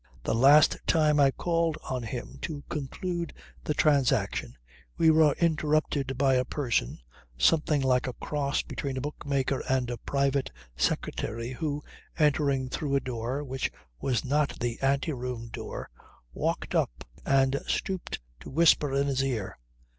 [0.23, 4.57] The last time I called on him to conclude the transaction
[4.97, 6.97] we were interrupted by a person,
[7.37, 11.83] something like a cross between a bookmaker and a private secretary, who,
[12.17, 13.69] entering through a door which
[13.99, 15.91] was not the anteroom door,
[16.33, 19.55] walked up and stooped to whisper into his ear.